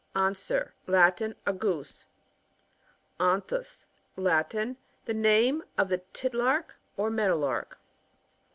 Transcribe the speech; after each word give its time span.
Anser.— 0.15 0.73
Latin. 0.97 1.35
A 1.45 1.53
goose. 1.53 2.07
ANTHns.— 3.19 3.85
Latin.' 4.15 4.77
Name 5.05 5.61
ofthe 5.77 6.01
Tit 6.11 6.33
lark 6.33 6.79
or 6.97 7.11
Meadow 7.11 7.41
hrk. 7.41 7.73